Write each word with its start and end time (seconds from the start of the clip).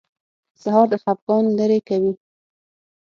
سهار 0.61 0.87
د 0.91 0.93
خفګان 1.03 1.45
لرې 1.57 1.79
کوي. 1.87 2.13